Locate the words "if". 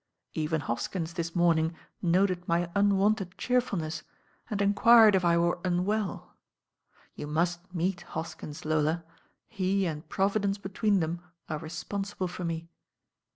5.13-5.23